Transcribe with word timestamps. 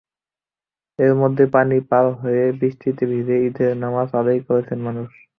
এরই 0.99 1.15
মধ্যে 1.21 1.43
পানি 1.55 1.77
পার 1.89 2.05
হয়ে, 2.21 2.43
বৃষ্টিতে 2.59 3.03
ভিজে 3.11 3.37
ঈদের 3.47 3.71
নামাজ 3.83 4.07
আদায় 4.19 4.41
করেছেন 4.47 4.79
মানুষ। 4.87 5.09